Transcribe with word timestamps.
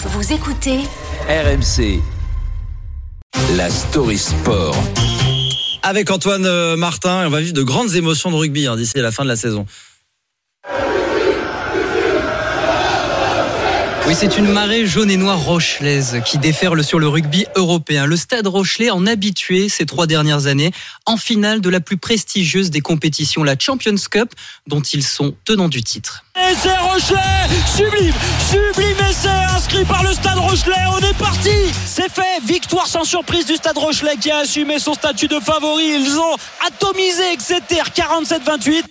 Vous 0.00 0.32
écoutez 0.32 0.78
RMC. 1.28 2.00
La 3.56 3.68
story 3.68 4.16
sport. 4.16 4.76
Avec 5.82 6.12
Antoine 6.12 6.46
euh, 6.46 6.76
Martin, 6.76 7.26
on 7.26 7.30
va 7.30 7.40
vivre 7.40 7.52
de 7.52 7.64
grandes 7.64 7.96
émotions 7.96 8.30
de 8.30 8.36
rugby 8.36 8.68
hein, 8.68 8.76
d'ici 8.76 8.92
la 8.98 9.10
fin 9.10 9.24
de 9.24 9.28
la 9.28 9.34
saison. 9.34 9.66
Oui, 14.08 14.14
c'est 14.18 14.38
une 14.38 14.50
marée 14.50 14.86
jaune 14.86 15.10
et 15.10 15.18
noire 15.18 15.38
rochelaise 15.38 16.22
qui 16.24 16.38
déferle 16.38 16.82
sur 16.82 16.98
le 16.98 17.08
rugby 17.08 17.44
européen. 17.56 18.06
Le 18.06 18.16
Stade 18.16 18.46
Rochelet 18.46 18.88
en 18.88 19.06
habitué 19.06 19.68
ces 19.68 19.84
trois 19.84 20.06
dernières 20.06 20.46
années 20.46 20.70
en 21.04 21.18
finale 21.18 21.60
de 21.60 21.68
la 21.68 21.80
plus 21.80 21.98
prestigieuse 21.98 22.70
des 22.70 22.80
compétitions, 22.80 23.44
la 23.44 23.54
Champions 23.58 23.94
Cup, 24.10 24.32
dont 24.66 24.80
ils 24.80 25.02
sont 25.02 25.34
tenants 25.44 25.68
du 25.68 25.82
titre. 25.82 26.24
Et 26.36 26.54
c'est 26.58 26.78
Rochelet 26.78 27.18
Sublime 27.76 28.14
Sublime 28.48 28.96
essai 29.10 29.28
inscrit 29.54 29.84
par 29.84 30.02
le 30.02 30.14
Stade 30.14 30.38
Rochelet 30.38 30.86
On 30.90 31.00
est 31.00 31.18
parti 31.18 31.50
C'est 31.84 32.10
fait 32.10 32.42
Victoire 32.46 32.86
sans 32.86 33.04
surprise 33.04 33.44
du 33.44 33.56
Stade 33.56 33.76
Rochelet 33.76 34.16
qui 34.18 34.30
a 34.30 34.38
assumé 34.38 34.78
son 34.78 34.94
statut 34.94 35.28
de 35.28 35.38
favori. 35.38 35.84
Ils 35.84 36.18
ont 36.18 36.36
atomisé 36.66 37.30
Exeter 37.34 37.82
47-28. 37.94 38.84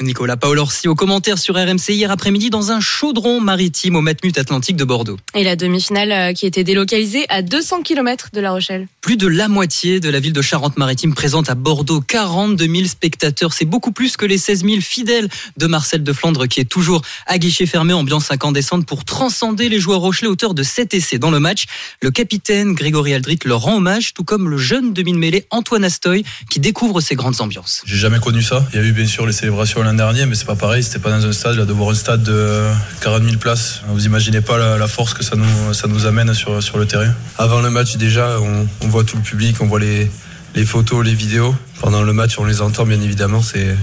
Nicolas 0.00 0.36
Paolorsi 0.38 0.88
au 0.88 0.94
commentaire 0.94 1.38
sur 1.38 1.54
RMC 1.54 1.90
hier 1.90 2.10
après-midi 2.10 2.48
dans 2.48 2.72
un 2.72 2.80
chaudron 2.80 3.40
maritime 3.40 3.94
au 3.94 4.00
Matmut 4.00 4.36
Atlantique 4.38 4.76
de 4.76 4.84
Bordeaux. 4.84 5.18
Et 5.34 5.44
la 5.44 5.54
demi-finale 5.54 6.12
euh, 6.12 6.32
qui 6.32 6.46
était 6.46 6.64
délocalisée 6.64 7.26
à 7.28 7.42
200 7.42 7.82
km 7.82 8.30
de 8.32 8.40
La 8.40 8.52
Rochelle. 8.52 8.88
Plus 9.02 9.16
de 9.18 9.26
la 9.26 9.48
moitié 9.48 10.00
de 10.00 10.08
la 10.08 10.18
ville 10.18 10.32
de 10.32 10.40
Charente-Maritime 10.40 11.14
présente 11.14 11.50
à 11.50 11.54
Bordeaux 11.54 12.00
42 12.00 12.64
000 12.66 12.86
spectateurs. 12.86 13.52
C'est 13.52 13.66
beaucoup 13.66 13.92
plus 13.92 14.16
que 14.16 14.24
les 14.24 14.38
16 14.38 14.64
000 14.64 14.80
fidèles 14.80 15.28
de 15.58 15.66
Marcel 15.66 16.02
de 16.02 16.12
Flandre 16.12 16.48
qui 16.48 16.60
est 16.60 16.64
toujours 16.64 17.02
à 17.26 17.38
guichet 17.38 17.66
fermé, 17.66 17.92
ambiance 17.92 18.30
incandescente 18.30 18.86
pour 18.86 19.04
transcender 19.04 19.68
les 19.68 19.78
joueurs 19.78 20.00
Rochelet 20.00 20.28
auteur 20.28 20.54
de 20.54 20.62
7 20.62 20.94
essais 20.94 21.18
dans 21.18 21.30
le 21.30 21.38
match. 21.38 21.66
Le 22.00 22.10
capitaine 22.10 22.72
Grégory 22.72 23.12
Aldrit 23.12 23.40
leur 23.44 23.60
rend 23.60 23.76
hommage, 23.76 24.14
tout 24.14 24.24
comme 24.24 24.48
le 24.48 24.56
jeune 24.56 24.94
demi-mêlée 24.94 25.46
Antoine 25.50 25.84
Astoy 25.84 26.24
qui 26.50 26.60
découvre 26.60 27.00
ces 27.02 27.14
grandes 27.14 27.40
ambiances. 27.40 27.82
J'ai 27.84 27.98
jamais 27.98 28.20
connu 28.20 28.42
ça. 28.42 28.66
Il 28.72 28.80
y 28.80 28.82
a 28.82 28.86
eu 28.86 28.92
bien 28.92 29.06
sûr 29.06 29.26
les 29.26 29.32
célébrations 29.32 29.81
l'an 29.82 29.94
dernier, 29.94 30.26
mais 30.26 30.34
c'est 30.34 30.46
pas 30.46 30.56
pareil. 30.56 30.82
C'était 30.82 30.98
pas 30.98 31.10
dans 31.10 31.26
un 31.26 31.32
stade. 31.32 31.56
Là, 31.56 31.64
de 31.64 31.72
voir 31.72 31.90
un 31.90 31.94
stade 31.94 32.22
de 32.22 32.68
40 33.00 33.24
000 33.24 33.36
places, 33.36 33.82
vous 33.88 34.06
imaginez 34.06 34.40
pas 34.40 34.58
la, 34.58 34.78
la 34.78 34.86
force 34.86 35.14
que 35.14 35.24
ça 35.24 35.36
nous, 35.36 35.74
ça 35.74 35.88
nous 35.88 36.06
amène 36.06 36.32
sur, 36.34 36.62
sur 36.62 36.78
le 36.78 36.86
terrain. 36.86 37.14
Avant 37.38 37.60
le 37.60 37.70
match, 37.70 37.96
déjà, 37.96 38.38
on, 38.40 38.68
on 38.80 38.88
voit 38.88 39.04
tout 39.04 39.16
le 39.16 39.22
public, 39.22 39.56
on 39.60 39.66
voit 39.66 39.80
les, 39.80 40.10
les 40.54 40.64
photos, 40.64 41.04
les 41.04 41.14
vidéos. 41.14 41.54
Pendant 41.80 42.02
le 42.02 42.12
match, 42.12 42.38
on 42.38 42.44
les 42.44 42.60
entend, 42.60 42.84
bien 42.86 43.00
évidemment. 43.00 43.42
C'est 43.42 43.76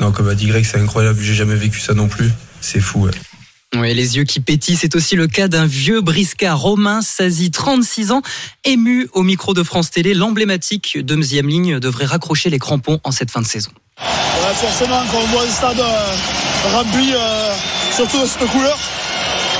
non, 0.00 0.12
comme 0.12 0.28
a 0.28 0.34
dit 0.34 0.46
Greg, 0.46 0.64
c'est 0.64 0.78
incroyable. 0.78 1.18
J'ai 1.20 1.34
jamais 1.34 1.56
vécu 1.56 1.80
ça 1.80 1.94
non 1.94 2.08
plus. 2.08 2.30
C'est 2.60 2.80
fou. 2.80 3.04
Ouais. 3.04 3.12
Oui, 3.74 3.94
les 3.94 4.16
yeux 4.16 4.24
qui 4.24 4.40
pétillent, 4.40 4.76
c'est 4.76 4.94
aussi 4.94 5.16
le 5.16 5.26
cas 5.26 5.48
d'un 5.48 5.66
vieux 5.66 6.00
briscard 6.00 6.58
Romain 6.58 7.02
Sazi, 7.02 7.50
36 7.50 8.12
ans, 8.12 8.22
ému 8.64 9.08
au 9.12 9.22
micro 9.22 9.54
de 9.54 9.62
France 9.62 9.90
Télé. 9.90 10.14
L'emblématique 10.14 10.98
de 11.04 11.14
Ligne 11.14 11.78
devrait 11.80 12.06
raccrocher 12.06 12.48
les 12.48 12.58
crampons 12.58 13.00
en 13.04 13.10
cette 13.10 13.30
fin 13.30 13.40
de 13.40 13.46
saison. 13.46 13.70
Ouais, 14.46 14.54
forcément, 14.54 15.02
quand 15.10 15.18
on 15.18 15.26
voit 15.26 15.44
le 15.44 15.50
stade 15.50 15.80
euh, 15.80 16.76
rempli, 16.76 17.12
euh, 17.12 17.52
surtout 17.90 18.20
de 18.20 18.26
cette 18.26 18.46
couleur, 18.46 18.78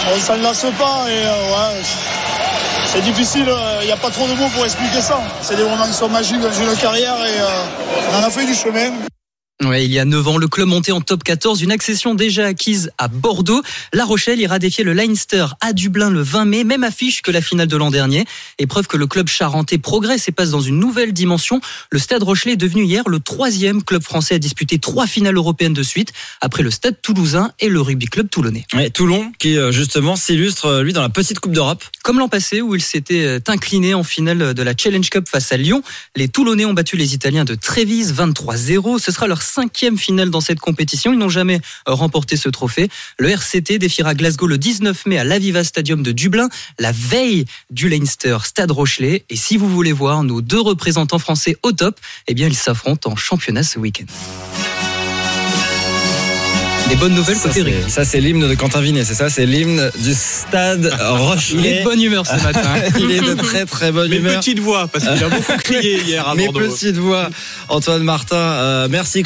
euh, 0.07 0.19
ça 0.21 0.37
ne 0.37 0.45
lasse 0.45 0.65
pas 0.79 1.07
et 1.09 1.25
ouais, 1.25 1.83
c'est 2.87 3.03
difficile, 3.03 3.51
il 3.81 3.87
n'y 3.87 3.93
a 3.93 3.97
pas 3.97 4.11
trop 4.11 4.29
de 4.29 4.35
mots 4.35 4.49
pour 4.55 4.65
expliquer 4.65 5.01
ça. 5.01 5.21
C'est 5.43 5.57
des 5.57 5.65
moments 5.65 5.87
qui 5.87 5.93
sont 5.93 6.09
magiques 6.09 6.41
dans 6.41 6.53
une 6.53 6.77
carrière 6.77 7.17
et 7.17 7.41
on 8.13 8.23
en 8.23 8.29
a 8.29 8.31
fait 8.31 8.47
du 8.47 8.55
chemin. 8.55 8.93
Ouais, 9.65 9.87
il 9.87 9.91
y 9.91 9.99
a 9.99 10.05
9 10.05 10.29
ans, 10.29 10.37
le 10.37 10.49
club 10.49 10.69
monté 10.69 10.93
en 10.93 11.01
top 11.01 11.25
14, 11.25 11.63
une 11.63 11.73
accession 11.73 12.15
déjà 12.15 12.45
acquise 12.45 12.91
à 12.99 13.09
Bordeaux. 13.09 13.63
La 13.95 14.05
Rochelle 14.05 14.39
ira 14.39 14.59
défier 14.59 14.85
le 14.85 14.93
Leinster 14.93 15.47
à 15.63 15.73
Dublin 15.73 16.11
le 16.11 16.21
20 16.21 16.45
mai, 16.45 16.63
même 16.63 16.85
affiche 16.85 17.23
que 17.23 17.31
la 17.31 17.41
finale 17.41 17.67
de 17.67 17.77
l'an 17.79 17.91
dernier. 17.91 18.27
Et 18.59 18.67
preuve 18.67 18.87
que 18.87 18.99
le 18.99 19.07
club 19.07 19.29
charentais 19.29 19.79
progresse 19.79 20.29
et 20.29 20.33
passe 20.33 20.51
dans 20.51 20.61
une 20.61 20.79
nouvelle 20.79 21.15
dimension. 21.15 21.63
Le 21.91 21.99
Stade 21.99 22.23
Rochelet 22.23 22.53
est 22.53 22.57
devenu 22.57 22.85
hier 22.85 23.09
le 23.09 23.19
troisième 23.19 23.83
club 23.83 24.03
français 24.03 24.35
à 24.35 24.39
disputer 24.39 24.79
trois 24.79 25.07
finales 25.07 25.37
européennes 25.37 25.73
de 25.73 25.83
suite, 25.83 26.13
après 26.43 26.63
le 26.63 26.71
Stade 26.71 27.01
Toulousain 27.01 27.51
et 27.59 27.71
le 27.71 27.81
Rugby 27.81 28.07
Club 28.07 28.29
Toulonnais. 28.29 28.67
Ouais, 28.75 28.91
Toulon 28.91 29.33
qui 29.39 29.57
euh, 29.57 29.73
justement 29.73 30.17
s'illustre 30.17 30.83
lui 30.83 30.93
dans 30.93 31.03
la 31.03 31.09
petite 31.09 31.41
Coupe 31.41 31.53
d'Europe. 31.53 31.83
Comme 32.05 32.19
l'an 32.19 32.29
passé 32.29 32.61
où 32.61 32.75
il 32.75 32.83
s'était 32.83 33.41
incliné 33.47 33.95
en 33.95 34.05
finale 34.05 34.53
de 34.53 34.63
la 34.63 34.75
Challenge 34.77 35.09
Cup 35.09 35.27
face 35.27 35.51
à 35.51 35.57
Lyon, 35.57 35.83
les 36.15 36.29
Toulonnais 36.29 36.67
ont 36.67 36.75
battu 36.75 36.99
les 36.99 37.15
Italiens 37.15 37.47
de 37.47 37.55
Trévise 37.55 38.13
23-0. 38.13 38.99
Ce 38.99 39.11
sera 39.11 39.27
leur 39.27 39.46
cinquième 39.47 39.97
finale 39.99 40.31
dans 40.31 40.41
cette 40.41 40.61
compétition. 40.61 41.13
Ils 41.13 41.19
n'ont 41.19 41.29
jamais 41.29 41.61
remporté 41.87 42.37
ce 42.37 42.49
trophée. 42.49 42.89
Le 43.19 43.31
RCT 43.31 43.79
défiera 43.79 44.15
Glasgow 44.15 44.47
le 44.47 44.59
19 44.59 45.07
mai 45.07 45.19
à 45.19 45.25
l'Aviva 45.25 45.65
Stadium 45.65 46.03
de 46.03 46.13
Dublin, 46.13 46.49
la 46.79 46.93
veille 46.93 47.45
du 47.71 47.89
Leinster 47.89 48.39
Stade 48.45 48.71
Rochelet. 48.71 49.25
Et 49.31 49.37
si 49.37 49.57
vous 49.57 49.69
voulez 49.69 49.93
voir 49.93 50.23
nos 50.23 50.41
deux 50.43 50.61
représentants 50.61 51.19
français 51.19 51.57
au 51.63 51.73
top, 51.73 51.99
eh 52.27 52.35
bien, 52.35 52.49
ils 52.49 52.57
s'affrontent 52.57 53.11
en 53.11 53.17
championnat 53.17 53.63
ce 53.63 53.79
week-end. 53.79 54.07
Des 56.89 56.95
bonnes 56.95 57.15
nouvelles 57.17 57.37
côté. 57.39 57.65
Ça, 57.89 58.05
c'est 58.05 58.21
l'hymne 58.21 58.47
de 58.49 58.55
Quentin 58.55 58.81
Vinet, 58.81 59.05
c'est 59.05 59.15
ça? 59.15 59.29
C'est 59.29 59.45
l'hymne 59.45 59.91
du 59.99 60.15
stade 60.15 60.95
Rochelet. 61.01 61.59
Il 61.59 61.67
est 61.67 61.79
de 61.81 61.85
bonne 61.85 62.01
humeur 62.01 62.25
ce 62.25 62.41
matin. 62.41 62.63
Il 63.01 63.11
est 63.11 63.21
de 63.21 63.35
très 63.35 63.67
très 63.67 63.91
bonne 63.91 64.09
Mais 64.09 64.19
humeur. 64.19 64.39
petite 64.39 64.61
voix, 64.61 64.87
parce 64.87 65.05
qu'il 65.05 65.25
a 65.25 65.29
beaucoup 65.29 65.57
crié 65.65 66.01
hier 66.03 66.29
à 66.29 66.35
Mais 66.37 66.45
Bordeaux. 66.45 66.61
petite 66.61 66.97
voix, 66.97 67.29
Antoine 67.69 68.05
Martin, 68.05 68.37
euh, 68.37 68.87
merci. 68.89 69.25